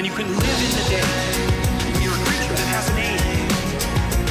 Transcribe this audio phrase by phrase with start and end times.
[0.00, 2.02] and you can live in the day.
[2.02, 3.20] You're a creature that has a name.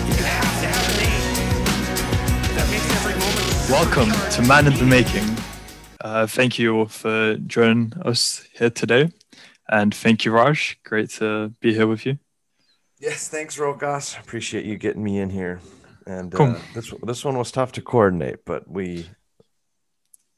[0.08, 3.70] You have to have a name that makes every moment.
[3.70, 5.38] Welcome to Man in the Making.
[6.02, 9.12] Uh, thank you all for joining us here today.
[9.68, 10.79] And thank you, Raj.
[10.84, 12.17] Great to be here with you.
[12.99, 14.20] Yes, thanks, Rokas.
[14.20, 15.59] Appreciate you getting me in here.
[16.07, 16.47] And Cool.
[16.47, 19.07] uh, this this one was tough to coordinate, but we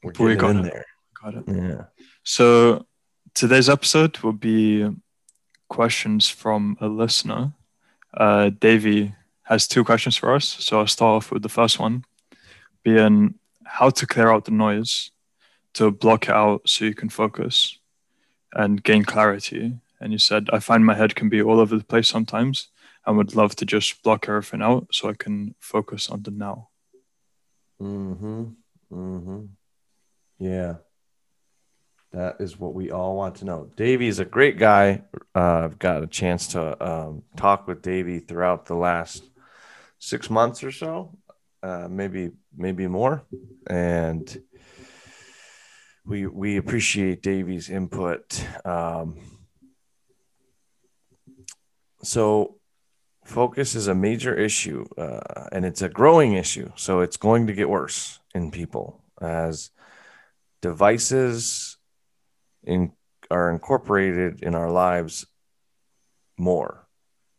[0.02, 0.72] we're But we getting got in it.
[0.74, 0.84] there.
[1.22, 1.44] Got it.
[1.48, 1.84] Yeah.
[2.22, 2.84] So
[3.32, 4.86] today's episode will be
[5.72, 7.52] questions from a listener.
[8.12, 10.46] Uh, Davey has two questions for us.
[10.60, 12.04] So I'll start off with the first one
[12.84, 13.34] being
[13.64, 15.10] how to clear out the noise
[15.74, 17.78] to block it out so you can focus
[18.52, 19.72] and gain clarity.
[20.00, 22.68] And you said, I find my head can be all over the place sometimes
[23.06, 26.68] and would love to just block everything out so I can focus on the now.
[27.80, 28.44] Mm-hmm.
[28.92, 29.42] Mm-hmm.
[30.38, 30.74] Yeah.
[32.12, 33.70] That is what we all want to know.
[33.74, 35.02] Davey is a great guy.
[35.34, 39.24] Uh, I've got a chance to um, talk with Davey throughout the last
[39.98, 41.16] six months or so,
[41.62, 43.24] uh, maybe maybe more,
[43.66, 44.42] and
[46.04, 48.44] we we appreciate Davey's input.
[48.66, 49.16] Um,
[52.02, 52.56] so,
[53.24, 56.72] focus is a major issue, uh, and it's a growing issue.
[56.76, 59.70] So it's going to get worse in people as
[60.60, 61.78] devices
[62.64, 62.92] in,
[63.30, 65.26] are incorporated in our lives
[66.38, 66.86] more.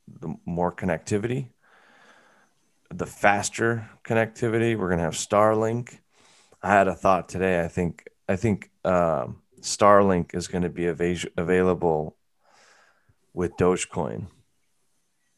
[0.07, 1.49] The more connectivity,
[2.93, 4.77] the faster connectivity.
[4.77, 5.99] We're going to have Starlink.
[6.61, 7.63] I had a thought today.
[7.63, 12.17] I think I think um, Starlink is going to be ava- available
[13.33, 14.27] with Dogecoin.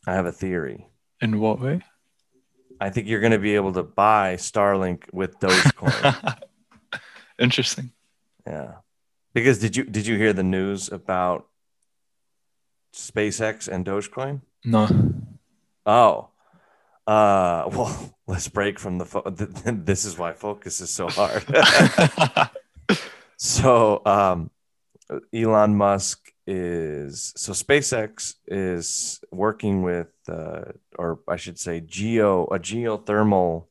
[0.05, 0.87] I have a theory.
[1.21, 1.81] In what way?
[2.79, 6.37] I think you're going to be able to buy Starlink with Dogecoin.
[7.39, 7.91] Interesting.
[8.45, 8.75] yeah.
[9.35, 11.47] Because did you did you hear the news about
[12.93, 14.41] SpaceX and Dogecoin?
[14.63, 14.87] No.
[15.85, 16.29] Oh.
[17.05, 21.43] Uh well, let's break from the fo- this is why focus is so hard.
[23.37, 24.49] so, um
[25.33, 32.57] Elon Musk is so SpaceX is working with uh, or I should say geo a
[32.57, 33.65] geothermal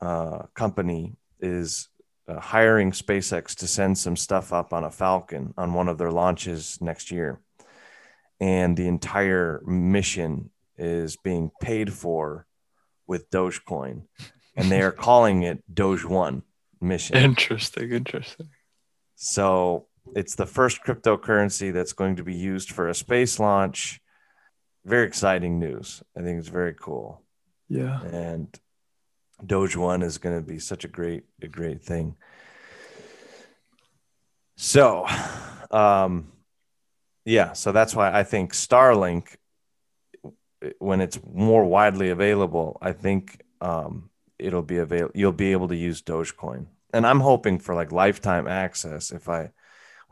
[0.00, 1.88] uh, company is
[2.28, 6.10] uh, hiring SpaceX to send some stuff up on a Falcon on one of their
[6.10, 7.40] launches next year.
[8.40, 12.46] And the entire mission is being paid for
[13.06, 14.02] with Dogecoin.
[14.56, 16.42] And they are calling it Doge One
[16.80, 17.16] mission.
[17.16, 17.92] interesting.
[17.92, 18.48] Interesting.
[19.14, 24.00] So it's the first cryptocurrency that's going to be used for a space launch.
[24.84, 26.02] Very exciting news.
[26.16, 27.22] I think it's very cool.
[27.68, 28.00] Yeah.
[28.02, 28.48] And
[29.44, 32.16] Doge One is going to be such a great, a great thing.
[34.56, 35.06] So,
[35.70, 36.32] um,
[37.24, 39.36] yeah, so that's why I think Starlink,
[40.78, 45.12] when it's more widely available, I think um, it'll be available.
[45.14, 49.10] You'll be able to use Dogecoin, and I'm hoping for like lifetime access.
[49.10, 49.50] If I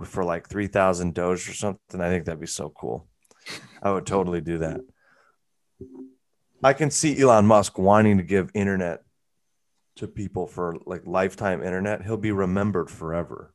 [0.05, 3.07] for like three thousand Doge or something, I think that'd be so cool.
[3.83, 4.81] I would totally do that.
[6.63, 9.03] I can see Elon Musk wanting to give internet
[9.97, 12.03] to people for like lifetime internet.
[12.03, 13.55] He'll be remembered forever.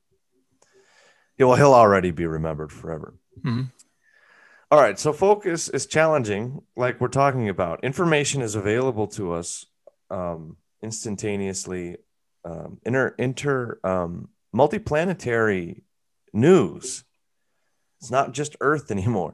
[1.38, 3.16] Yeah, well, he'll already be remembered forever.
[3.42, 3.72] Mhm.
[4.72, 7.84] All right, so focus is challenging, like we're talking about.
[7.84, 9.66] Information is available to us
[10.12, 11.98] um, instantaneously.
[12.46, 15.82] Um, inter inter um, multiplanetary
[16.34, 17.04] news.
[18.00, 19.34] It's not just Earth anymore.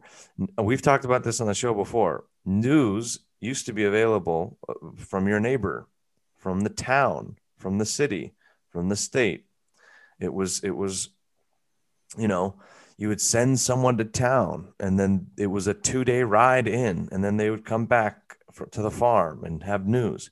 [0.62, 2.24] We've talked about this on the show before.
[2.46, 5.88] News used to be available uh, from your neighbor,
[6.46, 8.36] from the town, from the city,
[8.70, 9.46] from the state.
[10.20, 11.10] It was it was,
[12.20, 12.60] you know,
[12.98, 17.10] you would send someone to town, and then it was a two day ride in,
[17.12, 20.30] and then they would come back for, to the farm and have news.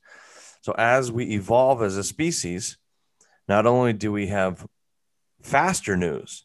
[0.62, 2.78] So as we evolve as a species,
[3.48, 4.68] not only do we have
[5.42, 6.44] faster news,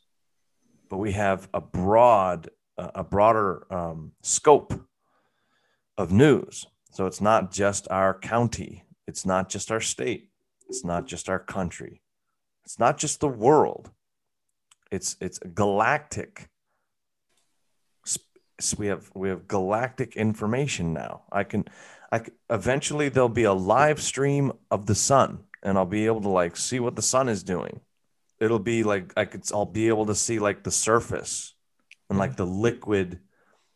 [0.88, 4.72] but we have a broad, a broader um, scope
[5.98, 6.64] of news.
[6.90, 10.28] So it's not just our county, it's not just our state,
[10.69, 12.02] it's not just our country,
[12.64, 13.90] it's not just the world.
[14.90, 16.49] It's it's galactic.
[18.06, 18.19] S-
[18.58, 21.22] s- We have we have galactic information now.
[21.32, 21.64] I can,
[22.12, 26.22] I c- eventually there'll be a live stream of the sun, and I'll be able
[26.22, 27.81] to like see what the sun is doing.
[28.40, 31.55] It'll be like I could I'll be able to see like the surface
[32.08, 33.20] and like the liquid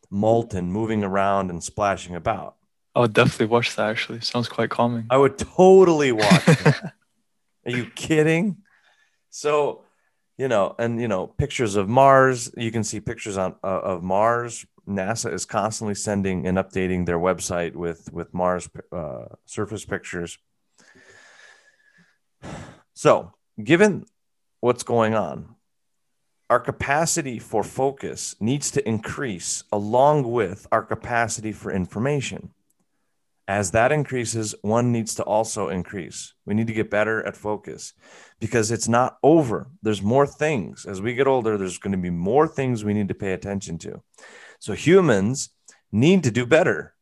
[0.09, 2.55] molten moving around and splashing about.
[2.95, 3.89] I would definitely watch that.
[3.89, 5.05] Actually, sounds quite calming.
[5.09, 6.93] I would totally watch that.
[7.65, 8.57] Are you kidding?
[9.29, 9.83] So
[10.37, 12.51] you know, and you know, pictures of Mars.
[12.57, 14.65] You can see pictures on uh, of Mars.
[14.87, 20.37] NASA is constantly sending and updating their website with with Mars uh, surface pictures.
[22.93, 24.05] So, given
[24.59, 25.55] what's going on,
[26.49, 32.51] our capacity for focus needs to increase along with our capacity for information.
[33.47, 36.33] As that increases, one needs to also increase.
[36.45, 37.93] We need to get better at focus
[38.39, 39.67] because it's not over.
[39.81, 40.85] There's more things.
[40.85, 43.77] As we get older, there's going to be more things we need to pay attention
[43.79, 44.01] to.
[44.59, 45.49] So humans
[45.91, 46.95] need to do better.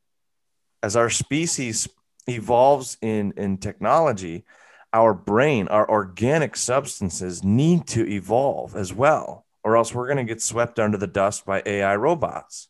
[0.82, 1.88] As our species
[2.28, 4.46] evolves in, in technology,
[4.94, 10.24] our brain, our organic substances need to evolve as well, or else we're going to
[10.24, 12.68] get swept under the dust by AI robots.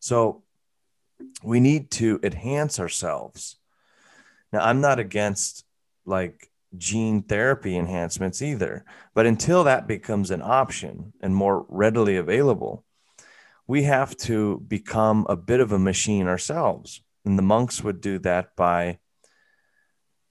[0.00, 0.42] So
[1.42, 3.56] we need to enhance ourselves.
[4.52, 5.64] Now, I'm not against
[6.04, 8.84] like gene therapy enhancements either,
[9.14, 12.84] but until that becomes an option and more readily available,
[13.66, 17.02] we have to become a bit of a machine ourselves.
[17.24, 18.98] And the monks would do that by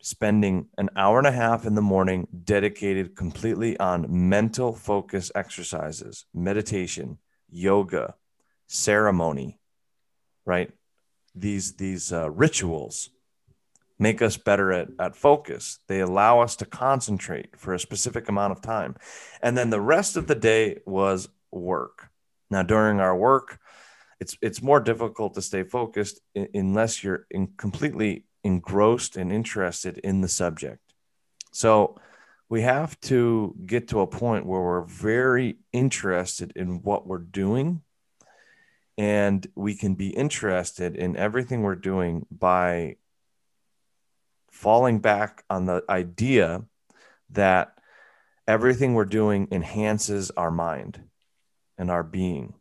[0.02, 6.26] spending an hour and a half in the morning dedicated completely on mental focus exercises,
[6.34, 7.18] meditation,
[7.50, 8.16] yoga,
[8.68, 9.60] ceremony,
[10.48, 10.72] right?
[11.36, 13.12] These these uh, rituals
[14.00, 15.80] make us better at, at focus.
[15.88, 18.96] They allow us to concentrate for a specific amount of time.
[19.42, 22.10] And then the rest of the day was work.
[22.50, 23.60] Now, during our work,
[24.20, 30.22] it's it's more difficult to stay focused unless you're in completely engrossed and interested in
[30.22, 30.82] the subject.
[31.52, 32.00] So
[32.50, 37.82] we have to get to a point where we're very interested in what we're doing
[38.98, 42.96] and we can be interested in everything we're doing by
[44.52, 46.64] falling back on the idea
[47.30, 47.74] that
[48.48, 51.02] everything we're doing enhances our mind
[51.78, 52.54] and our being.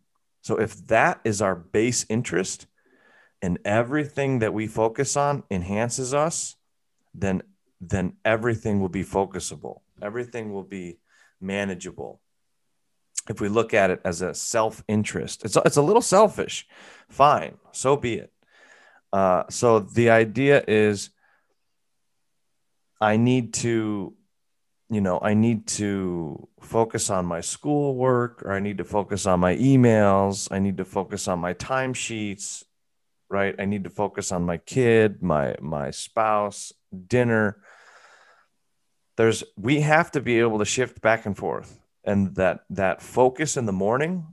[0.42, 2.66] So if that is our base interest,
[3.42, 6.56] and everything that we focus on enhances us,
[7.14, 7.42] then
[7.80, 9.80] then everything will be focusable.
[10.00, 10.98] Everything will be
[11.40, 12.20] manageable.
[13.28, 16.66] If we look at it as a self-interest, it's it's a little selfish.
[17.08, 18.32] Fine, so be it.
[19.12, 21.10] Uh, so the idea is,
[23.00, 24.14] I need to,
[24.90, 29.40] you know, I need to focus on my schoolwork, or I need to focus on
[29.40, 30.48] my emails.
[30.50, 32.64] I need to focus on my timesheets
[33.28, 33.54] right?
[33.58, 36.72] I need to focus on my kid, my my spouse,
[37.06, 37.58] dinner.
[39.16, 41.78] There's we have to be able to shift back and forth.
[42.06, 44.26] And that that focus in the morning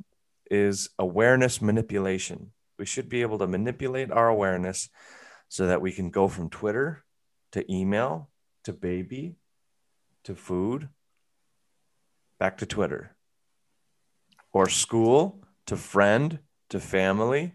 [0.50, 2.52] is awareness manipulation.
[2.80, 4.90] We should be able to manipulate our awareness
[5.50, 7.04] so that we can go from Twitter
[7.52, 8.30] to email
[8.64, 9.36] to baby
[10.24, 10.90] to food
[12.40, 13.16] back to Twitter
[14.52, 17.54] or school to friend to family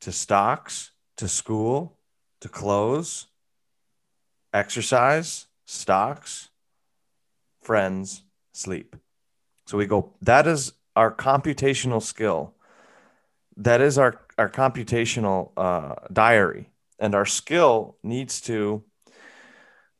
[0.00, 1.98] to stocks, to school,
[2.40, 3.26] to clothes,
[4.52, 6.48] exercise, stocks,
[7.60, 8.22] friends,
[8.52, 8.96] sleep.
[9.66, 12.54] So we go, that is our computational skill.
[13.56, 16.70] That is our, our computational uh, diary.
[16.98, 18.84] And our skill needs to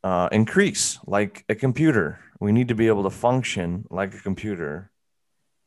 [0.05, 2.21] uh, increase like a computer.
[2.39, 4.91] We need to be able to function like a computer.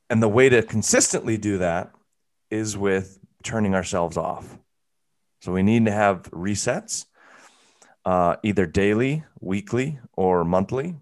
[0.09, 1.91] And the way to consistently do that
[2.49, 4.57] is with turning ourselves off.
[5.41, 7.05] So we need to have resets,
[8.05, 10.95] uh, either daily, weekly, or monthly.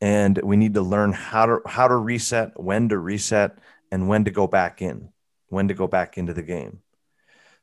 [0.00, 3.58] And we need to learn how to how to reset, when to reset,
[3.92, 5.10] and when to go back in,
[5.48, 6.80] when to go back into the game.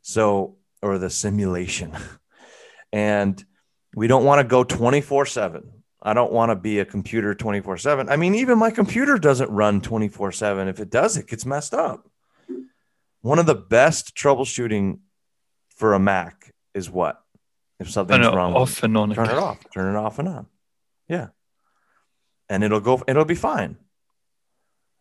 [0.02, 1.96] So, or the simulation.
[2.94, 3.44] and
[3.96, 5.72] we don't want to go 24 7.
[6.02, 8.10] I don't want to be a computer 24 7.
[8.10, 10.68] I mean, even my computer doesn't run 24 7.
[10.68, 12.08] If it does, it gets messed up.
[13.22, 15.00] One of the best troubleshooting
[15.76, 17.22] for a Mac is what?
[17.80, 19.14] If something's Turn it wrong, off and on.
[19.14, 19.60] turn it off.
[19.74, 20.48] Turn it off and on.
[21.08, 21.28] Yeah.
[22.50, 23.78] And it'll go it'll be fine.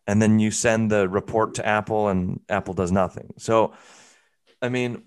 [0.05, 3.33] And then you send the report to Apple and Apple does nothing.
[3.37, 3.73] So
[4.61, 5.03] I mean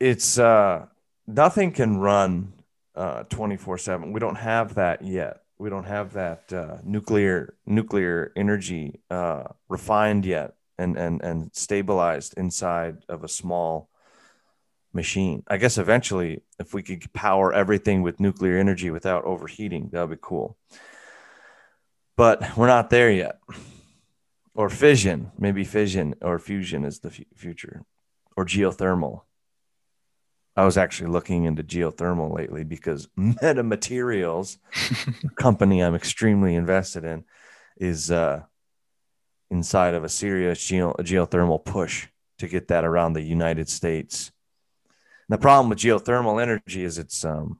[0.00, 0.86] it's uh
[1.26, 2.52] nothing can run
[2.94, 4.12] uh 24/7.
[4.12, 5.42] We don't have that yet.
[5.62, 12.34] We don't have that uh, nuclear nuclear energy uh, refined yet and and and stabilized
[12.36, 13.88] inside of a small
[14.92, 15.42] machine.
[15.48, 20.16] I guess eventually, if we could power everything with nuclear energy without overheating, that would
[20.16, 20.56] be cool.
[22.16, 23.38] But we're not there yet.
[24.54, 27.84] Or fission, maybe fission or fusion is the f- future,
[28.36, 29.22] or geothermal.
[30.54, 34.58] I was actually looking into geothermal lately because Metamaterials,
[35.24, 37.24] a company I'm extremely invested in,
[37.78, 38.42] is uh,
[39.50, 42.08] inside of a serious geo- geothermal push
[42.38, 44.32] to get that around the United States.
[45.32, 47.58] The problem with geothermal energy is it's um,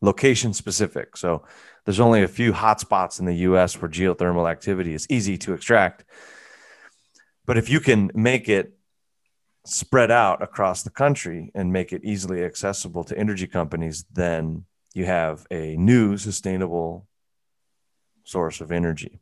[0.00, 1.14] location specific.
[1.18, 1.44] So
[1.84, 6.06] there's only a few hotspots in the US where geothermal activity is easy to extract.
[7.44, 8.78] But if you can make it
[9.66, 14.64] spread out across the country and make it easily accessible to energy companies, then
[14.94, 17.06] you have a new sustainable
[18.24, 19.20] source of energy.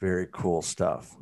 [0.00, 1.14] Very cool stuff.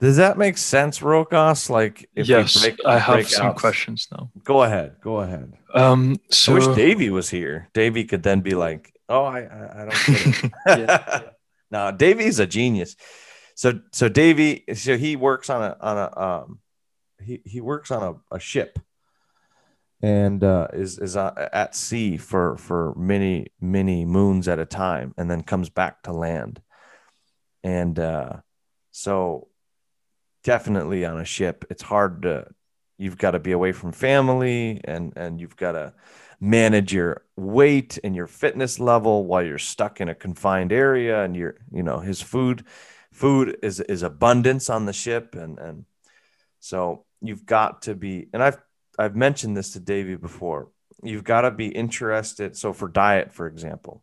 [0.00, 1.70] Does that make sense, Rokas?
[1.70, 4.30] Like, if yes, break, I have some out, questions now.
[4.42, 4.96] Go ahead.
[5.00, 5.52] Go ahead.
[5.72, 7.68] Um, so I wish Davey was here.
[7.74, 11.20] Davey could then be like, "Oh, I, I, I don't get it." yeah, yeah.
[11.70, 12.96] No, Davey's a genius.
[13.54, 16.58] So, so Davey, so he works on a on a um,
[17.22, 18.80] he he works on a, a ship,
[20.02, 25.30] and uh, is is at sea for for many many moons at a time, and
[25.30, 26.60] then comes back to land,
[27.62, 28.34] and uh,
[28.90, 29.48] so
[30.44, 32.46] definitely on a ship, it's hard to
[32.98, 35.92] you've got to be away from family and and you've got to
[36.40, 41.34] manage your weight and your fitness level while you're stuck in a confined area and
[41.36, 42.64] you're you know his food
[43.12, 45.84] food is is abundance on the ship and and
[46.60, 48.58] so you've got to be and I've
[48.98, 50.68] I've mentioned this to Davey before
[51.02, 54.02] you've got to be interested so for diet for example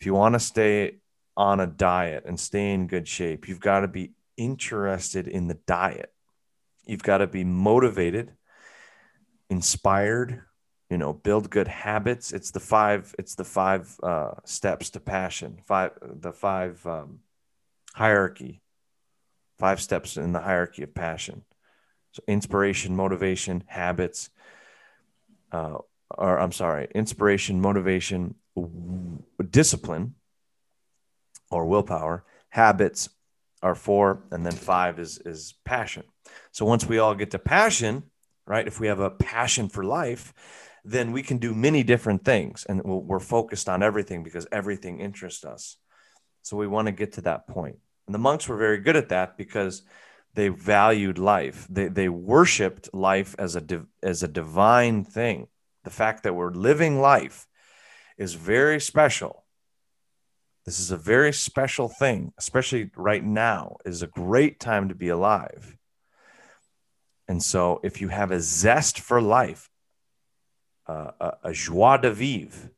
[0.00, 0.96] if you want to stay
[1.36, 5.58] on a diet and stay in good shape you've got to be interested in the
[5.66, 6.12] diet.
[6.86, 8.32] You've got to be motivated,
[9.50, 10.42] inspired,
[10.90, 12.32] you know, build good habits.
[12.32, 17.20] It's the five, it's the five uh, steps to passion, five, the five um,
[17.94, 18.62] hierarchy,
[19.58, 21.42] five steps in the hierarchy of passion.
[22.12, 24.30] So inspiration, motivation, habits,
[25.52, 25.78] uh,
[26.10, 30.14] or I'm sorry, inspiration, motivation, w- discipline
[31.50, 33.08] or willpower, habits,
[33.62, 36.04] are four, and then five is is passion.
[36.52, 38.04] So once we all get to passion,
[38.46, 38.66] right?
[38.66, 40.34] If we have a passion for life,
[40.84, 45.44] then we can do many different things, and we're focused on everything because everything interests
[45.44, 45.76] us.
[46.42, 47.78] So we want to get to that point.
[48.06, 49.82] And the monks were very good at that because
[50.34, 51.66] they valued life.
[51.68, 53.64] They they worshipped life as a
[54.02, 55.48] as a divine thing.
[55.84, 57.46] The fact that we're living life
[58.18, 59.45] is very special
[60.66, 65.08] this is a very special thing, especially right now, is a great time to be
[65.08, 65.76] alive.
[67.28, 69.70] And so, if you have a zest for life,
[70.88, 72.70] uh, a, a joie de vivre,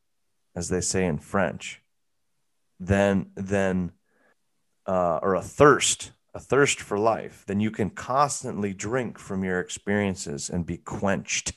[0.55, 1.83] as they say in French,
[2.79, 3.93] then then
[4.87, 9.61] uh, or a thirst, a thirst for life, then you can constantly drink from your
[9.61, 11.53] experiences and be quenched.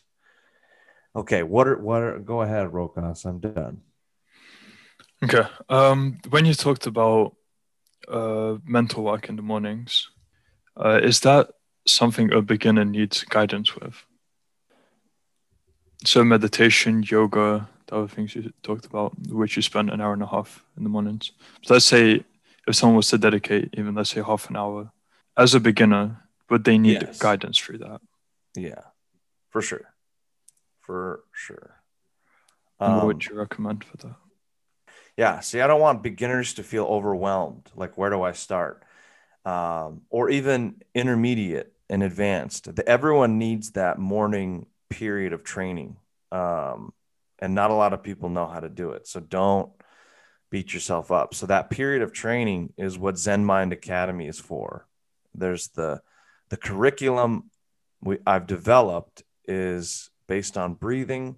[1.16, 2.20] Okay, what are what are?
[2.20, 3.26] Go ahead, Rokas.
[3.26, 3.82] I'm done.
[5.24, 5.44] Okay.
[5.70, 7.36] Um, when you talked about
[8.08, 10.10] uh, mental work in the mornings,
[10.76, 11.52] uh, is that
[11.88, 14.04] something a beginner needs guidance with?
[16.06, 20.24] So meditation, yoga, the other things you talked about, which you spend an hour and
[20.24, 21.32] a half in the mornings.
[21.64, 22.24] So let's say
[22.68, 24.92] if someone was to dedicate even let's say half an hour
[25.38, 27.20] as a beginner, would they need yes.
[27.20, 28.02] guidance through that?
[28.56, 28.82] Yeah,
[29.50, 29.94] for sure,
[30.80, 31.78] for sure.
[32.80, 34.16] Um, what would um, you recommend for that?
[35.18, 35.40] Yeah.
[35.42, 37.70] See, I don't want beginners to feel overwhelmed.
[37.76, 38.84] Like, where do I start?
[39.46, 42.74] Um, or even intermediate and advanced.
[42.76, 45.98] The, everyone needs that morning period of training.
[46.32, 46.94] Um,
[47.40, 49.08] and not a lot of people know how to do it.
[49.08, 49.72] So don't
[50.52, 51.34] beat yourself up.
[51.34, 54.86] So that period of training is what Zen Mind Academy is for.
[55.34, 56.02] There's the
[56.50, 57.50] the curriculum
[58.02, 61.38] we I've developed is based on breathing,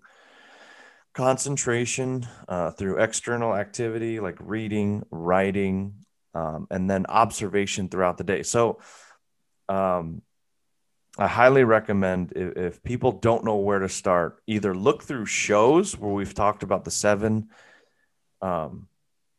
[1.14, 5.94] concentration uh, through external activity like reading, writing,
[6.34, 8.44] um, and then observation throughout the day.
[8.44, 8.80] So,
[9.70, 10.22] um,
[11.16, 15.96] I highly recommend if, if, people don't know where to start, either look through shows
[15.96, 17.50] where we've talked about the seven
[18.42, 18.88] um,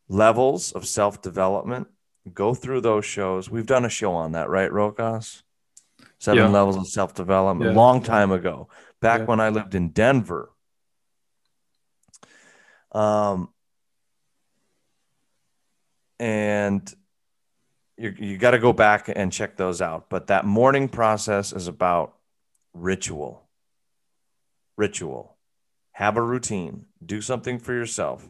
[0.07, 1.87] levels of self development.
[2.33, 3.49] Go through those shows.
[3.49, 5.43] We've done a show on that, right, Rokas?
[6.17, 6.49] Seven yeah.
[6.49, 7.77] levels of self development, yeah.
[7.77, 8.69] long time ago,
[9.01, 9.25] back yeah.
[9.25, 10.54] when I lived in Denver
[12.95, 13.49] um,
[16.17, 16.95] and
[17.97, 20.09] you, you got to go back and check those out.
[20.09, 22.15] But that morning process is about
[22.73, 23.43] ritual.
[24.77, 25.35] Ritual.
[25.91, 26.85] Have a routine.
[27.05, 28.27] Do something for yourself.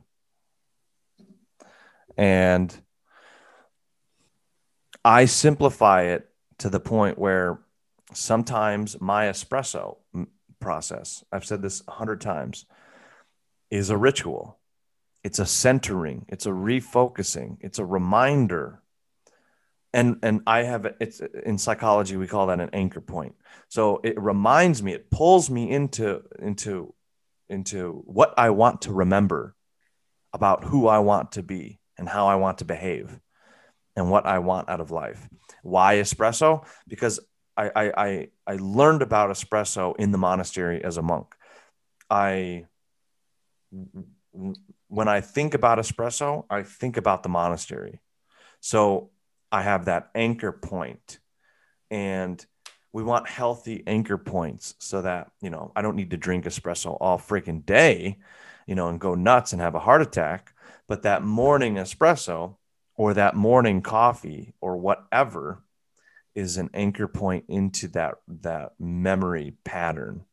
[2.17, 2.75] And
[5.03, 6.27] I simplify it
[6.60, 7.60] to the point where
[8.13, 9.98] sometimes my espresso
[10.60, 12.65] process, I've said this a hundred times,
[13.75, 14.60] is a ritual.
[15.24, 18.82] It's a centering, it's a refocusing, it's a reminder.
[19.91, 23.36] And, and I have it's in psychology we call that an anchor point.
[23.70, 26.94] So it reminds me, it pulls me into into
[27.50, 29.55] into what I want to remember
[30.34, 33.20] about who I want to be and how I want to behave
[33.96, 35.27] and what I want out of life.
[35.63, 36.65] Why espresso?
[36.88, 37.20] Because
[37.58, 41.27] I, I, I, I learned about espresso in the monastery as a monk.
[42.10, 42.65] I,
[44.88, 48.01] when I think about espresso, I think about the monastery.
[48.60, 49.12] So
[49.51, 51.20] I have that anchor point
[51.89, 52.44] and
[52.91, 56.98] we want healthy anchor points so that, you know, I don't need to drink espresso
[57.00, 58.20] all freaking day,
[58.67, 60.53] you know, and go nuts and have a heart attack.
[60.88, 62.55] But that morning espresso
[62.96, 65.62] or that morning coffee or whatever
[66.34, 70.25] is an anchor point into that that memory pattern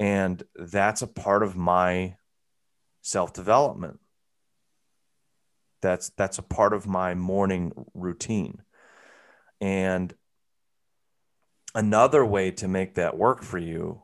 [0.00, 2.16] and that's a part of my
[3.04, 4.00] self-development.
[5.82, 8.62] That's that's a part of my morning routine.
[9.60, 10.14] And
[11.74, 14.00] another way to make that work for you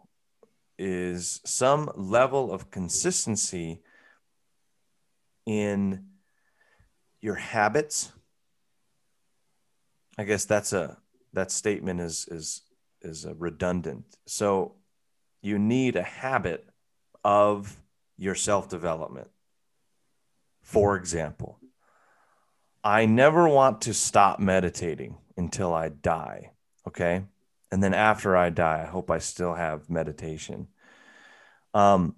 [0.78, 3.83] is some level of consistency
[5.47, 6.04] in
[7.23, 8.12] your habits.
[10.19, 10.99] I guess that's a
[11.33, 12.62] that statement is is
[13.00, 14.04] is redundant.
[14.26, 14.75] So
[15.40, 16.69] you need a habit
[17.25, 17.80] of
[18.21, 19.29] your self-development.
[20.62, 21.59] For example
[22.83, 26.50] i never want to stop meditating until i die
[26.87, 27.25] okay?
[27.73, 30.69] And then after i die i hope i still have meditation.
[31.75, 32.17] Um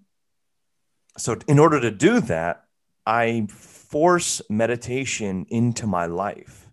[1.19, 2.65] so in order to do that
[3.07, 6.69] i force meditation into my life.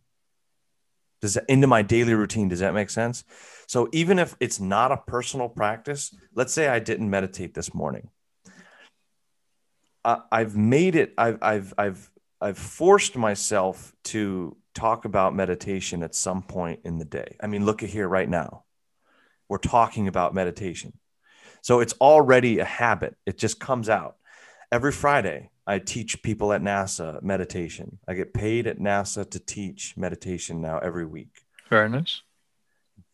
[1.22, 2.48] Does that into my daily routine.
[2.48, 3.24] Does that make sense?
[3.68, 8.10] So even if it's not a personal practice let's say i didn't meditate this morning
[10.04, 12.10] I, i've made it i've i've i've
[12.42, 17.66] i've forced myself to talk about meditation at some point in the day i mean
[17.66, 18.64] look at here right now
[19.48, 20.94] we're talking about meditation
[21.62, 24.18] so it's already a habit it just comes out
[24.72, 28.00] every friday I teach people at NASA meditation.
[28.08, 31.46] I get paid at NASA to teach meditation now every week.
[31.70, 32.24] Very nice.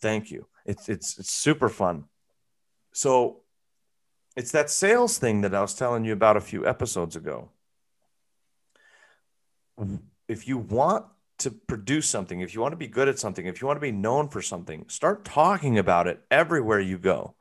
[0.01, 0.47] Thank you.
[0.65, 2.05] It's it's it's super fun.
[2.93, 3.41] So
[4.35, 7.49] it's that sales thing that I was telling you about a few episodes ago.
[10.27, 11.05] If you want
[11.39, 13.81] to produce something, if you want to be good at something, if you want to
[13.81, 17.35] be known for something, start talking about it everywhere you go.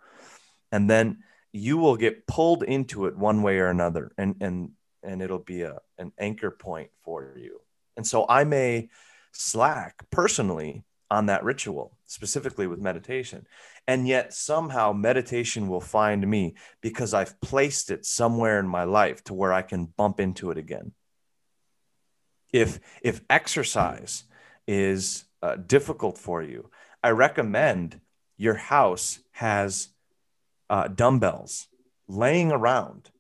[0.73, 4.13] And then you will get pulled into it one way or another.
[4.19, 4.71] And and
[5.03, 7.61] and it'll be a, an anchor point for you.
[7.97, 8.89] And so I may
[9.33, 13.47] slack personally on that ritual, specifically with meditation.
[13.87, 19.25] And yet somehow meditation will find me because I've placed it somewhere in my life
[19.25, 20.93] to where I can bump into it again.
[22.53, 24.25] If, if exercise
[24.67, 26.71] is uh, difficult for you,
[27.03, 28.01] I recommend
[28.37, 29.89] your house has
[30.71, 31.69] uh, dumbbells
[32.09, 33.11] laying around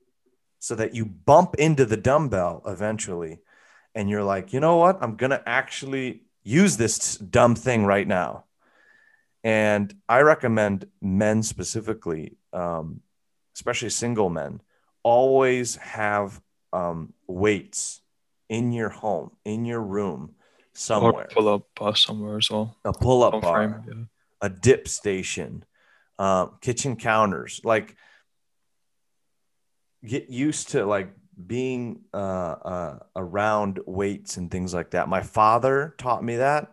[0.58, 3.38] so that you bump into the dumbbell eventually
[3.94, 4.98] and you're like, you know what?
[5.02, 8.44] I'm going to actually use this dumb thing right now.
[9.44, 13.02] And I recommend men specifically, um,
[13.54, 14.62] especially single men,
[15.02, 16.40] always have
[16.72, 18.00] um, weights
[18.48, 20.34] in your home, in your room,
[20.72, 21.24] somewhere.
[21.24, 22.74] Or pull up bar somewhere as well.
[22.86, 24.08] A pull up bar, frame,
[24.40, 24.46] yeah.
[24.46, 25.64] a dip station,
[26.18, 27.60] uh, kitchen counters.
[27.64, 27.96] Like
[30.06, 31.12] get used to like
[31.46, 35.06] being uh, uh, around weights and things like that.
[35.06, 36.72] My father taught me that,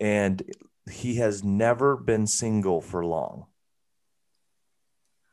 [0.00, 0.42] and
[0.90, 3.46] he has never been single for long.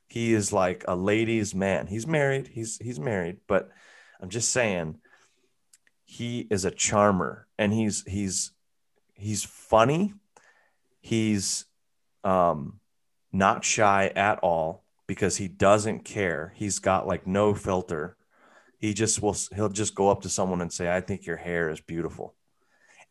[0.07, 1.87] He is like a ladies' man.
[1.87, 2.47] He's married.
[2.47, 3.69] He's he's married, but
[4.19, 4.97] I'm just saying,
[6.03, 8.51] he is a charmer, and he's he's
[9.13, 10.13] he's funny.
[10.99, 11.65] He's
[12.23, 12.79] um,
[13.31, 16.53] not shy at all because he doesn't care.
[16.55, 18.17] He's got like no filter.
[18.77, 21.69] He just will he'll just go up to someone and say, "I think your hair
[21.69, 22.35] is beautiful."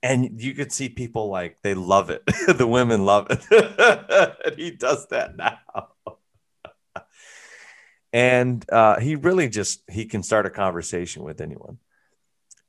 [0.02, 2.22] And you could see people like they love it.
[2.48, 4.36] the women love it.
[4.44, 5.58] and he does that now.
[8.12, 11.78] and uh, he really just he can start a conversation with anyone.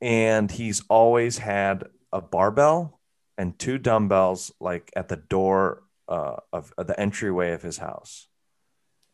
[0.01, 2.99] And he's always had a barbell
[3.37, 8.27] and two dumbbells like at the door uh, of, of the entryway of his house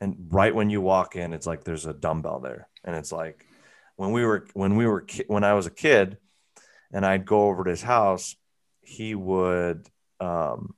[0.01, 3.45] and right when you walk in it's like there's a dumbbell there and it's like
[3.95, 6.17] when we were when we were ki- when i was a kid
[6.91, 8.35] and i'd go over to his house
[8.81, 9.87] he would
[10.19, 10.73] um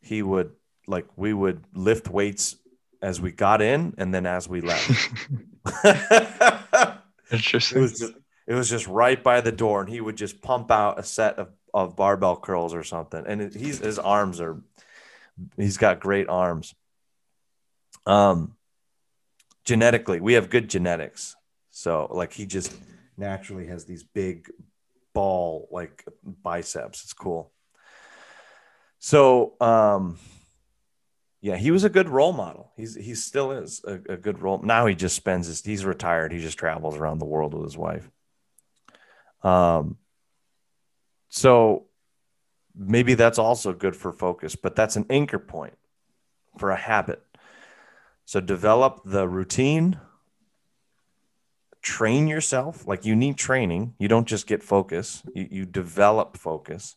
[0.00, 0.52] he would
[0.86, 2.56] like we would lift weights
[3.04, 4.90] as we got in and then as we left.
[5.84, 6.94] it
[7.30, 7.80] Interesting.
[7.80, 8.12] was just
[8.46, 11.38] it was just right by the door, and he would just pump out a set
[11.38, 13.24] of, of barbell curls or something.
[13.26, 14.60] And it, he's his arms are
[15.56, 16.74] he's got great arms.
[18.06, 18.56] Um,
[19.64, 21.36] genetically, we have good genetics,
[21.70, 22.74] so like he just
[23.16, 24.50] naturally has these big
[25.12, 26.04] ball like
[26.42, 27.02] biceps.
[27.02, 27.52] It's cool.
[28.98, 30.18] So, um,
[31.40, 32.72] yeah, he was a good role model.
[32.74, 34.62] He's he still is a, a good role.
[34.62, 36.32] Now he just spends his he's retired.
[36.32, 38.10] He just travels around the world with his wife.
[39.42, 39.98] Um,
[41.28, 41.86] so
[42.74, 45.76] maybe that's also good for focus, but that's an anchor point
[46.58, 47.22] for a habit.
[48.24, 50.00] So develop the routine,
[51.84, 52.86] train yourself.
[52.86, 53.94] Like you need training.
[53.98, 55.22] You don't just get focus.
[55.34, 56.96] You, you develop focus.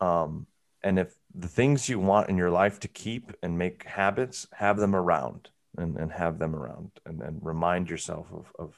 [0.00, 0.46] Um,
[0.82, 4.76] and if the things you want in your life to keep and make habits, have
[4.76, 5.48] them around
[5.78, 8.74] and, and have them around and, and remind yourself of, of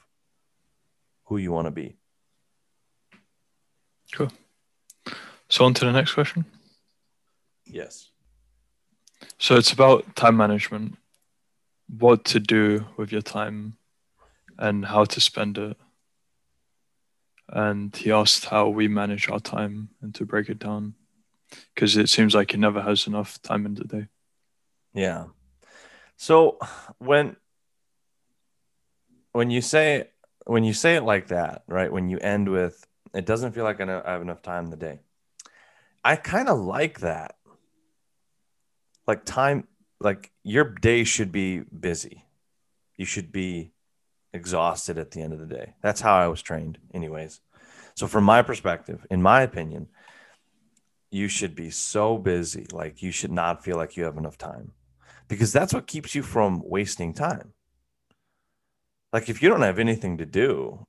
[1.25, 1.97] who you want to be.
[4.13, 4.31] Cool.
[5.49, 6.45] So on to the next question.
[7.65, 8.11] Yes.
[9.39, 10.97] So it's about time management,
[11.87, 13.77] what to do with your time,
[14.57, 15.77] and how to spend it.
[17.47, 20.95] And he asked how we manage our time and to break it down,
[21.73, 24.07] because it seems like he never has enough time in the day.
[24.93, 25.25] Yeah.
[26.17, 26.57] So
[26.97, 27.35] when
[29.31, 30.09] when you say
[30.45, 31.91] when you say it like that, right?
[31.91, 34.71] When you end with it doesn't feel like I know- I have enough time in
[34.71, 34.99] the day.
[36.03, 37.35] I kind of like that.
[39.05, 39.67] Like time
[39.99, 42.25] like your day should be busy.
[42.97, 43.71] You should be
[44.35, 45.73] exhausted at the end of the day.
[45.81, 47.41] That's how I was trained anyways.
[47.95, 49.87] So from my perspective, in my opinion,
[51.11, 54.73] you should be so busy like you should not feel like you have enough time
[55.27, 57.53] because that's what keeps you from wasting time.
[59.13, 60.85] Like if you don't have anything to do,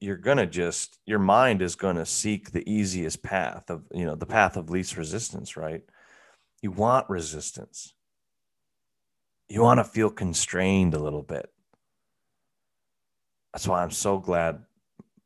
[0.00, 4.06] you're going to just your mind is going to seek the easiest path of, you
[4.06, 5.82] know, the path of least resistance, right?
[6.62, 7.94] You want resistance.
[9.48, 11.50] You want to feel constrained a little bit.
[13.56, 14.64] That's why I'm so glad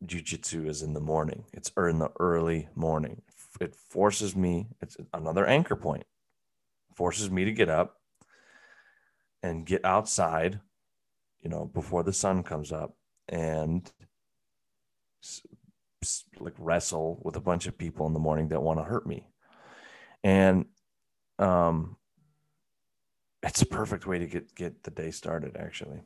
[0.06, 1.46] jujitsu is in the morning.
[1.52, 3.22] It's in the early morning.
[3.60, 6.04] It forces me, it's another anchor point
[6.94, 7.96] forces me to get up
[9.42, 10.60] and get outside,
[11.40, 12.94] you know, before the sun comes up
[13.28, 13.90] and
[16.38, 19.26] like wrestle with a bunch of people in the morning that want to hurt me.
[20.22, 20.66] And
[21.40, 21.96] um
[23.42, 26.02] it's a perfect way to get get the day started actually.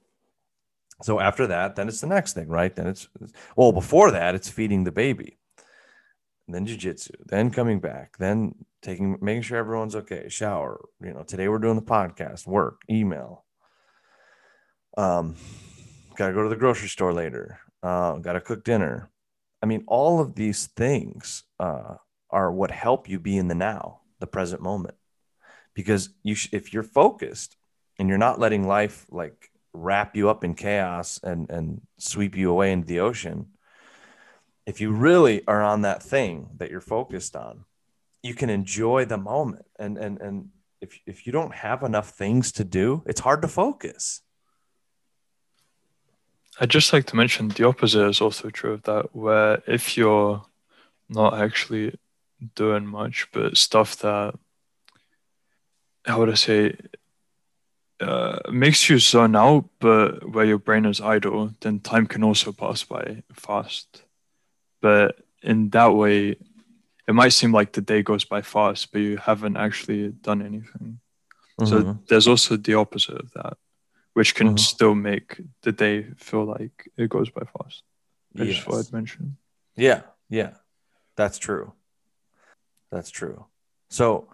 [1.02, 2.74] So after that, then it's the next thing, right?
[2.74, 3.08] Then it's
[3.56, 5.38] well, before that, it's feeding the baby.
[6.46, 8.54] And then jujitsu, then coming back, then
[8.84, 13.44] taking making sure everyone's okay shower you know today we're doing the podcast work email
[14.98, 15.34] um
[16.16, 19.10] gotta go to the grocery store later uh gotta cook dinner
[19.62, 21.94] i mean all of these things uh
[22.28, 24.96] are what help you be in the now the present moment
[25.72, 27.56] because you sh- if you're focused
[27.98, 32.50] and you're not letting life like wrap you up in chaos and and sweep you
[32.50, 33.46] away into the ocean
[34.66, 37.64] if you really are on that thing that you're focused on
[38.24, 39.66] you can enjoy the moment.
[39.78, 40.48] And and and
[40.80, 44.22] if if you don't have enough things to do it's hard to focus.
[46.58, 50.46] I'd just like to mention the opposite is also true of that, where if you're
[51.08, 51.98] not actually
[52.54, 54.34] doing much, but stuff that,
[56.04, 56.76] how would I say,
[58.00, 62.52] uh, makes you zone out, but where your brain is idle, then time can also
[62.52, 64.02] pass by fast.
[64.80, 66.36] But in that way,
[67.06, 71.00] it might seem like the day goes by fast, but you haven't actually done anything.
[71.62, 72.06] So Mhm.
[72.08, 73.56] there's also the opposite of that,
[74.14, 74.58] which can Mhm.
[74.58, 77.84] still make the day feel like it goes by fast.
[78.36, 78.88] I just thought Yes.
[78.88, 79.36] I'd mention.
[79.76, 80.54] yeah yeah
[81.16, 81.72] that's true
[82.90, 83.44] that's true
[83.90, 84.28] so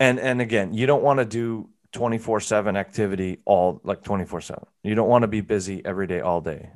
[0.00, 5.08] and and again you don't want to do 24/7 activity all like 24/7 you don't
[5.08, 6.70] want to be busy every day all day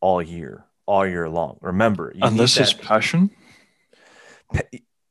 [0.00, 1.58] all year all year long.
[1.60, 3.30] Remember Unless it's that- passion.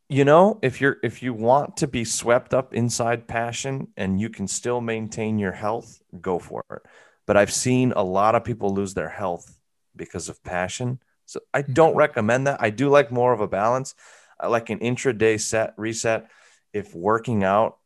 [0.08, 4.30] you know if you're if you want to be swept up inside passion and you
[4.30, 6.82] can still maintain your health go for it.
[7.28, 9.58] But i've seen a lot of people lose their health
[9.96, 11.00] because of passion.
[11.26, 11.74] So i hmm.
[11.74, 12.62] don't recommend that.
[12.62, 13.96] I do like more of a balance.
[14.40, 16.30] I like an intraday set reset.
[16.74, 17.78] If working out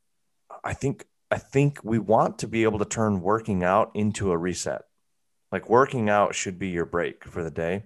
[0.64, 4.38] i think i think we want to be able to turn working out into a
[4.38, 4.82] reset
[5.52, 7.84] like working out should be your break for the day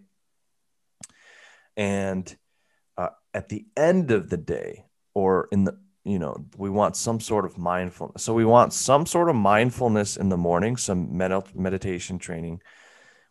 [1.75, 2.35] and
[2.97, 7.19] uh, at the end of the day or in the you know, we want some
[7.19, 8.23] sort of mindfulness.
[8.23, 12.61] So we want some sort of mindfulness in the morning, some med- meditation training.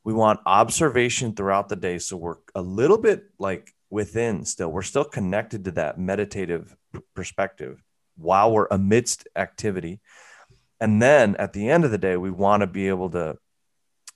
[0.05, 1.99] We want observation throughout the day.
[1.99, 4.71] So we're a little bit like within still.
[4.71, 6.75] We're still connected to that meditative
[7.15, 7.83] perspective
[8.17, 10.01] while we're amidst activity.
[10.81, 13.37] And then at the end of the day, we want to be able to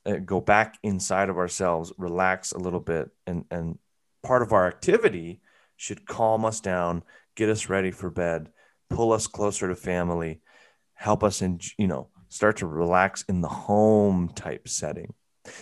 [0.04, 3.78] uh, go back inside of ourselves, relax a little bit, and and
[4.22, 5.40] part of our activity
[5.76, 7.02] should calm us down,
[7.34, 8.50] get us ready for bed,
[8.90, 10.40] pull us closer to family,
[10.94, 15.14] help us in you know start to relax in the home type setting.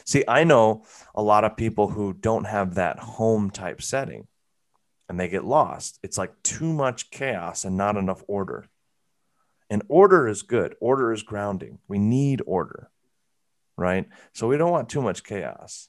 [0.06, 4.26] See, I know a lot of people who don't have that home type setting
[5.08, 5.98] and they get lost.
[6.02, 8.66] It's like too much chaos and not enough order.
[9.70, 10.76] And order is good.
[10.80, 11.78] Order is grounding.
[11.88, 12.90] We need order,
[13.76, 14.08] right?
[14.32, 15.88] So we don't want too much chaos.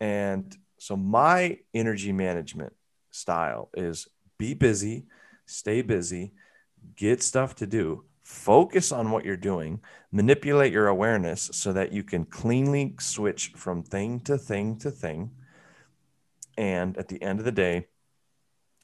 [0.00, 2.72] And so my energy management
[3.10, 5.06] style is be busy,
[5.46, 6.32] stay busy,
[6.96, 9.80] get stuff to do, focus on what you're doing,
[10.12, 15.30] manipulate your awareness so that you can cleanly switch from thing to thing to thing.
[16.58, 17.86] And at the end of the day,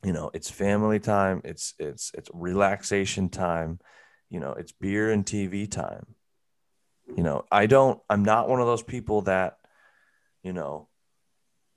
[0.05, 3.79] you know, it's family time, it's it's it's relaxation time,
[4.31, 6.15] you know, it's beer and TV time.
[7.17, 9.59] You know, I don't I'm not one of those people that
[10.43, 10.89] you know,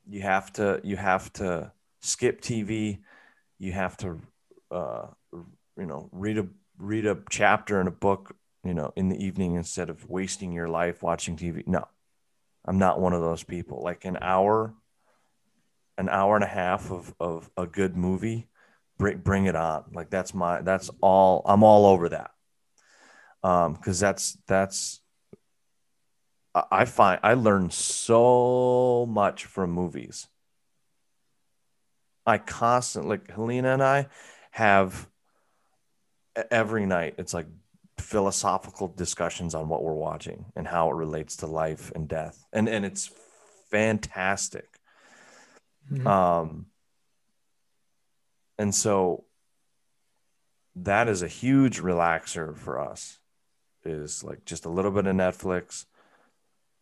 [0.07, 2.99] you have to you have to skip TV,
[3.59, 4.19] you have to
[4.71, 5.07] uh
[5.77, 9.55] you know, read a read a chapter in a book, you know, in the evening
[9.55, 11.65] instead of wasting your life watching TV.
[11.67, 11.87] No,
[12.65, 13.81] I'm not one of those people.
[13.83, 14.73] Like an hour,
[15.97, 18.47] an hour and a half of, of a good movie,
[18.97, 19.85] bring, bring it on.
[19.93, 22.31] Like that's my, that's all, I'm all over that.
[23.43, 25.01] Um, cause that's, that's,
[26.71, 30.27] I find I learn so much from movies.
[32.25, 34.07] I constantly, like Helena and I
[34.51, 35.09] have
[36.49, 37.47] every night it's like
[37.97, 42.67] philosophical discussions on what we're watching and how it relates to life and death and
[42.67, 43.09] and it's
[43.69, 44.74] fantastic
[45.91, 46.07] mm-hmm.
[46.07, 46.65] um
[48.57, 49.25] and so
[50.75, 53.19] that is a huge relaxer for us
[53.83, 55.85] is like just a little bit of netflix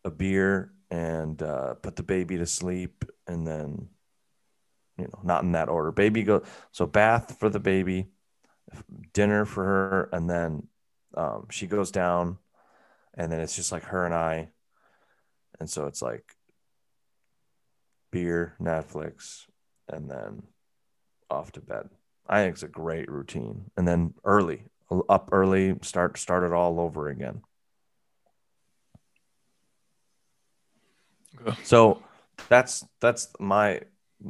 [0.06, 3.88] a beer and uh, put the baby to sleep and then
[4.98, 8.08] you know not in that order baby go so bath for the baby
[9.14, 10.68] dinner for her, and then
[11.16, 12.38] um, she goes down,
[13.14, 14.50] and then it's just like her and I,
[15.60, 16.36] and so it's like
[18.14, 19.48] beer, Netflix,
[19.90, 20.44] and then
[21.30, 21.90] off to bed.
[22.28, 24.64] I think it's a great routine, and then early,
[25.10, 27.42] up early, start start it all over again.
[31.42, 31.58] Okay.
[31.64, 32.02] So
[32.48, 33.82] that's that's my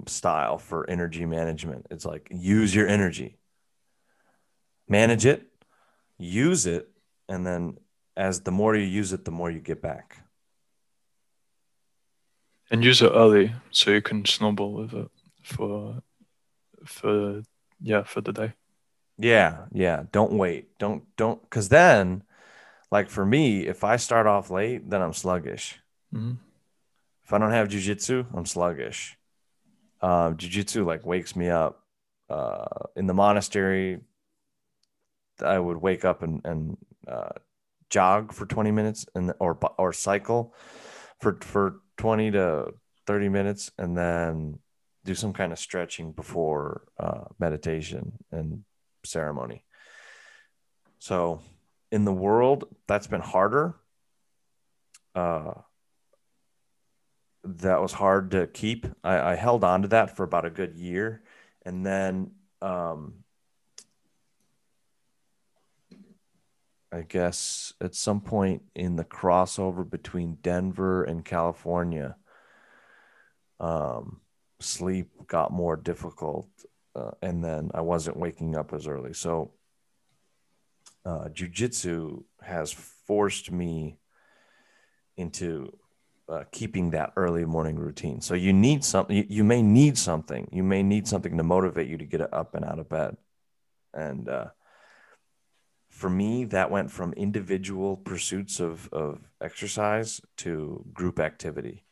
[0.08, 1.86] style for energy management.
[1.92, 3.38] It's like use your energy
[4.88, 5.48] manage it,
[6.18, 6.90] use it,
[7.30, 7.78] and then
[8.16, 10.23] as the more you use it, the more you get back.
[12.72, 15.10] And use it early so you can snowball with it
[15.44, 16.02] for
[16.86, 17.44] for
[17.82, 18.54] yeah for the day.
[19.18, 20.04] Yeah, yeah.
[20.12, 20.78] Don't wait.
[20.80, 22.24] Don't don't because then,
[22.92, 25.80] like for me, if I start off late, then I'm sluggish.
[26.14, 26.34] Mm-hmm.
[27.26, 29.18] If I don't have jujitsu, I'm sluggish.
[30.02, 31.82] Uh, jujitsu like wakes me up.
[32.30, 34.00] Uh, in the monastery,
[35.42, 37.30] I would wake up and and uh,
[37.90, 40.54] jog for 20 minutes and or or cycle
[41.24, 42.74] for for 20 to
[43.08, 44.60] 30 minutes and then
[45.06, 48.64] do some kind of stretching before uh, meditation and
[49.04, 49.64] ceremony.
[51.00, 51.42] So
[51.92, 53.76] in the world, that's been harder.
[55.16, 55.54] Uh,
[57.44, 58.88] that was hard to keep.
[59.04, 61.24] I, I held on to that for about a good year.
[61.66, 62.32] And then
[62.62, 63.23] um,
[66.94, 72.16] I guess at some point in the crossover between Denver and California,
[73.60, 74.22] um,
[74.60, 76.48] sleep got more difficult,
[76.96, 79.14] uh, and then I wasn't waking up as early.
[79.14, 79.54] So,
[81.04, 83.98] uh, jujitsu has forced me
[85.18, 85.76] into
[86.30, 88.22] uh, keeping that early morning routine.
[88.22, 89.18] So you need something.
[89.18, 90.48] You, you, may need something.
[90.52, 93.18] You may need something to motivate you to get up and out of bed,
[93.96, 94.48] and uh,
[95.94, 101.84] for me, that went from individual pursuits of, of exercise to group activity.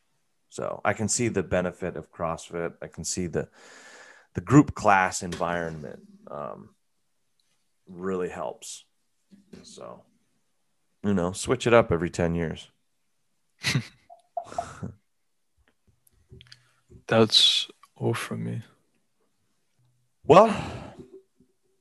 [0.50, 2.74] So I can see the benefit of CrossFit.
[2.82, 3.48] I can see the
[4.34, 6.70] the group class environment um,
[7.88, 8.86] really helps.
[9.62, 10.02] So,
[11.04, 12.70] you know, switch it up every 10 years.
[17.08, 18.64] That's all from me.
[20.26, 20.48] Well,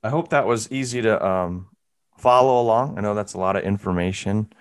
[0.03, 1.70] I hope that was easy to um,
[2.21, 2.99] follow along.
[2.99, 4.53] I know that's a lot of information.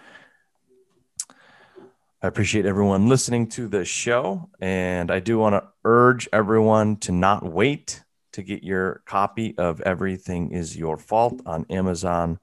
[2.21, 4.49] I appreciate everyone listening to the show.
[4.59, 9.81] And I do want to urge everyone to not wait to get your copy of
[9.81, 12.39] Everything Is Your Fault on Amazon.com.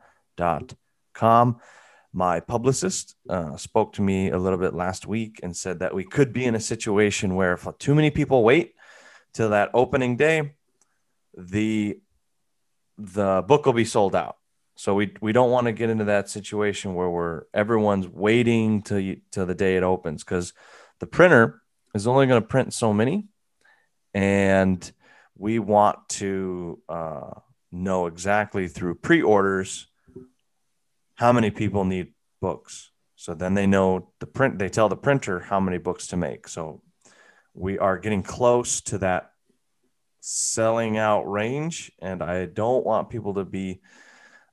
[2.12, 6.04] My publicist uh, spoke to me a little bit last week and said that we
[6.04, 8.74] could be in a situation where if too many people wait
[9.34, 10.54] till that opening day,
[11.36, 12.00] the
[12.96, 14.38] the book will be sold out.
[14.76, 19.16] So we we don't want to get into that situation where we're everyone's waiting till
[19.32, 20.52] till the day it opens because
[21.00, 21.62] the printer
[21.94, 23.26] is only going to print so many,
[24.12, 24.92] and
[25.34, 27.30] we want to uh,
[27.72, 29.86] know exactly through pre-orders
[31.14, 32.12] how many people need
[32.42, 32.90] books.
[33.16, 34.58] So then they know the print.
[34.58, 36.48] They tell the printer how many books to make.
[36.48, 36.82] So
[37.54, 39.30] we are getting close to that
[40.20, 43.80] selling out range, and I don't want people to be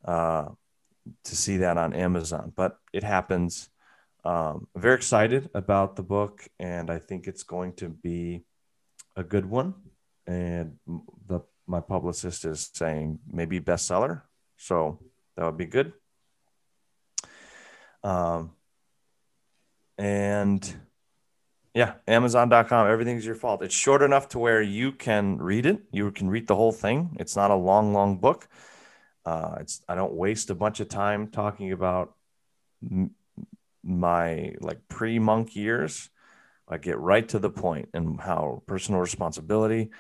[0.06, 0.50] uh,
[1.26, 3.70] to see that on Amazon, but it happens.
[4.26, 8.46] Um, very excited about the book, and I think it's going to be
[9.16, 9.76] a good one.
[10.26, 10.78] And
[11.28, 14.22] the my publicist is saying maybe bestseller,
[14.58, 15.00] so
[15.36, 15.94] that would be good.
[18.04, 18.52] Um,
[19.98, 20.76] and
[21.74, 23.63] yeah, Amazon.com, everything's your fault.
[23.63, 25.82] It's short enough to where you can read it.
[25.92, 27.16] You can read the whole thing.
[27.20, 28.48] It's not a long, long book.
[29.26, 32.14] Uh, it's I don't waste a bunch of time talking about
[32.84, 33.12] m-
[33.84, 36.10] my like pre monk years.
[36.68, 39.92] I get right to the point and how personal responsibility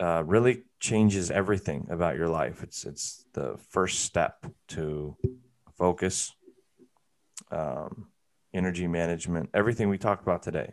[0.00, 2.62] uh, really changes everything about your life.
[2.62, 5.16] It's it's the first step to
[5.76, 6.32] focus,
[7.50, 8.08] um,
[8.54, 10.72] energy management, everything we talked about today.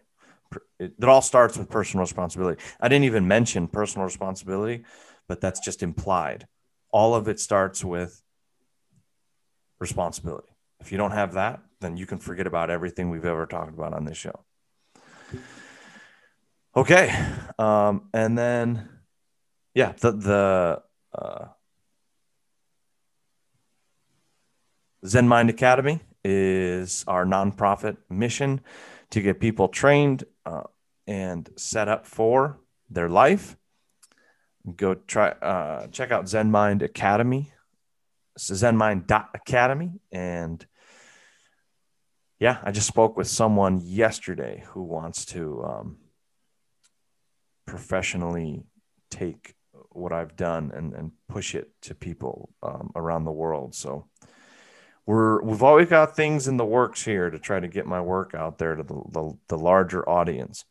[0.79, 2.61] It, it all starts with personal responsibility.
[2.79, 4.83] I didn't even mention personal responsibility,
[5.27, 6.47] but that's just implied
[6.95, 8.23] all of it starts with
[9.79, 10.47] responsibility.
[10.79, 13.91] If you don't have that, then you can forget about everything we've ever talked about
[13.93, 14.45] on this show.
[16.73, 17.13] Okay.
[17.59, 18.87] Um, and then,
[19.73, 20.81] yeah, the, the,
[21.13, 21.47] uh,
[25.05, 28.61] Zen Mind Academy is our nonprofit mission
[29.09, 30.63] to get people trained uh,
[31.05, 33.57] and set up for their life
[34.75, 37.51] go try uh, check out Zen Mind Academy,
[38.37, 39.99] zenmind.academy.
[40.11, 40.65] And
[42.39, 45.97] yeah, I just spoke with someone yesterday who wants to um,
[47.65, 48.63] professionally
[49.09, 49.55] take
[49.91, 53.75] what I've done and, and push it to people um, around the world.
[53.75, 54.07] So
[55.05, 58.33] we're we've always got things in the works here to try to get my work
[58.33, 60.65] out there to the, the, the larger audience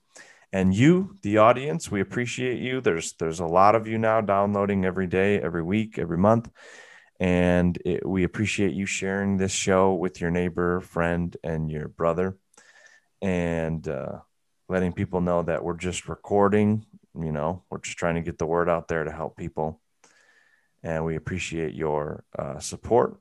[0.54, 2.80] and you the audience we appreciate you.
[2.80, 6.48] There's there's a lot of you now downloading every day every week every month.
[7.18, 12.38] And it, we appreciate you sharing this show with your neighbor friend and your brother.
[13.20, 14.20] And uh,
[14.68, 16.86] letting people know that we're just recording
[17.18, 19.80] you know we're just trying to get the word out there to help people.
[20.84, 23.16] And we appreciate your uh, support.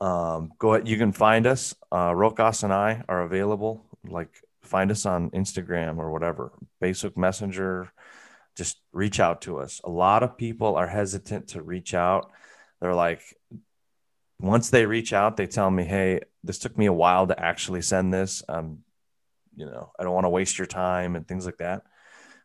[0.00, 1.74] Um, go ahead you can find us.
[1.90, 4.30] Uh, rokas and i are available like
[4.68, 6.52] find us on Instagram or whatever,
[6.82, 7.92] Facebook Messenger.
[8.56, 9.80] Just reach out to us.
[9.84, 12.30] A lot of people are hesitant to reach out.
[12.80, 13.22] They're like,
[14.40, 17.82] once they reach out, they tell me, "Hey, this took me a while to actually
[17.82, 18.42] send this.
[18.48, 18.80] Um,
[19.56, 21.82] you know, I don't want to waste your time and things like that."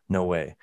[0.08, 0.56] No way.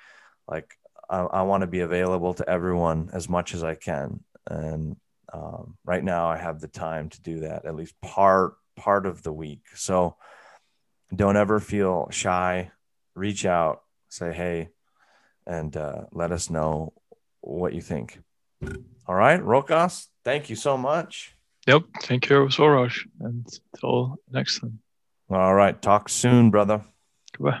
[0.48, 0.74] Like,
[1.08, 4.96] I, I want to be available to everyone as much as I can, and
[5.32, 9.22] um, right now I have the time to do that at least part part of
[9.22, 9.62] the week.
[9.74, 10.16] So
[11.14, 12.70] don't ever feel shy.
[13.14, 14.70] Reach out, say hey,
[15.46, 16.92] and uh, let us know
[17.40, 18.20] what you think.
[19.06, 21.34] All right, Rokas, thank you so much.
[21.66, 23.06] Yep, thank you so much.
[23.20, 24.80] And until next time.
[25.30, 26.82] All right, talk soon, brother.
[27.36, 27.60] Goodbye.